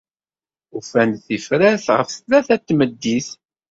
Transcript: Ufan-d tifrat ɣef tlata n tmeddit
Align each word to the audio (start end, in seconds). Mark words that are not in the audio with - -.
Ufan-d 0.77 1.17
tifrat 1.25 1.83
ɣef 1.97 2.09
tlata 2.11 2.55
n 2.57 2.63
tmeddit 2.67 3.29